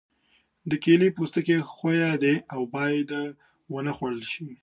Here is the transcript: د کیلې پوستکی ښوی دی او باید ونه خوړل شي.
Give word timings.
د 0.69 0.71
کیلې 0.83 1.09
پوستکی 1.15 1.57
ښوی 1.73 2.01
دی 2.23 2.35
او 2.53 2.61
باید 2.75 3.09
ونه 3.73 3.91
خوړل 3.97 4.23
شي. 4.31 4.47